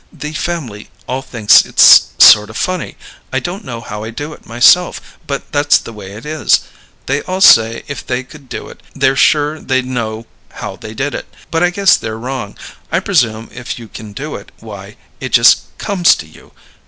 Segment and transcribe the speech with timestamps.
[0.11, 2.97] The family all think it's sort of funny
[3.31, 6.61] I don't know how I do it, myself; but that's the way it is.
[7.05, 11.13] They all say if they could do it they're sure they'd know how they did
[11.13, 12.57] it; but I guess they're wrong.
[12.91, 16.51] I presume if you can do it, why, it just comes to you.